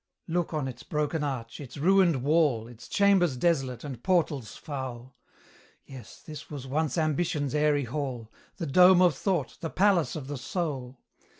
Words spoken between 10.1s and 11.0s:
of the Soul.